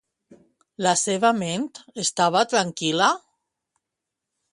La 0.85 0.93
seva 1.01 1.29
ment, 1.41 1.67
estava 2.05 2.41
tranquil·la? 2.53 3.11